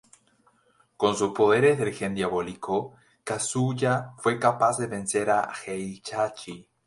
Con 0.95 1.15
sus 1.15 1.31
poderes 1.31 1.77
del 1.77 1.93
Gen 1.93 2.15
Diabólico, 2.15 2.95
Kazuya 3.23 4.13
fue 4.17 4.39
capaz 4.39 4.79
de 4.79 4.87
vencer 4.87 5.29
a 5.29 5.53
Heihachi. 5.63 6.67